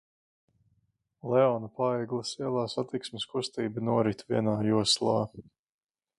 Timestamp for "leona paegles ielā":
1.33-2.65